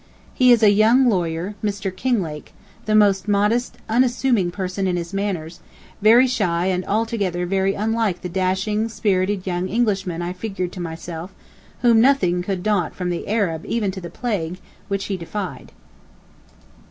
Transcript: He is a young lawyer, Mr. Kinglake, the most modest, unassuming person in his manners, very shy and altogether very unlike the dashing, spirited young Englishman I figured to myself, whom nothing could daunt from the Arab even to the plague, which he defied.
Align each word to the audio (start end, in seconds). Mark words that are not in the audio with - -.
He 0.33 0.51
is 0.51 0.63
a 0.63 0.71
young 0.71 1.07
lawyer, 1.07 1.53
Mr. 1.63 1.95
Kinglake, 1.95 2.53
the 2.87 2.95
most 2.95 3.27
modest, 3.27 3.77
unassuming 3.87 4.49
person 4.49 4.87
in 4.87 4.97
his 4.97 5.13
manners, 5.13 5.59
very 6.01 6.25
shy 6.25 6.65
and 6.65 6.83
altogether 6.85 7.45
very 7.45 7.75
unlike 7.75 8.21
the 8.23 8.27
dashing, 8.27 8.89
spirited 8.89 9.45
young 9.45 9.67
Englishman 9.69 10.23
I 10.23 10.33
figured 10.33 10.71
to 10.71 10.79
myself, 10.79 11.35
whom 11.83 12.01
nothing 12.01 12.41
could 12.41 12.63
daunt 12.63 12.95
from 12.95 13.11
the 13.11 13.27
Arab 13.27 13.63
even 13.63 13.91
to 13.91 14.01
the 14.01 14.09
plague, 14.09 14.57
which 14.87 15.05
he 15.05 15.17
defied. 15.17 15.71